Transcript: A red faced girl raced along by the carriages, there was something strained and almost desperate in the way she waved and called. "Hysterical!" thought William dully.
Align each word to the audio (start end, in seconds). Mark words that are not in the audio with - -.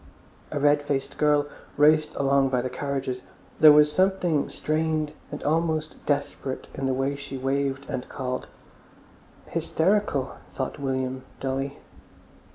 A 0.49 0.59
red 0.59 0.81
faced 0.81 1.19
girl 1.19 1.45
raced 1.77 2.15
along 2.15 2.49
by 2.49 2.63
the 2.63 2.71
carriages, 2.71 3.21
there 3.59 3.71
was 3.71 3.91
something 3.91 4.49
strained 4.49 5.13
and 5.31 5.43
almost 5.43 6.03
desperate 6.07 6.67
in 6.73 6.87
the 6.87 6.93
way 6.95 7.15
she 7.15 7.37
waved 7.37 7.85
and 7.87 8.09
called. 8.09 8.47
"Hysterical!" 9.49 10.37
thought 10.49 10.79
William 10.79 11.21
dully. 11.39 11.77